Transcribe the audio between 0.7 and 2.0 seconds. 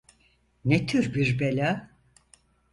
tür bir bela?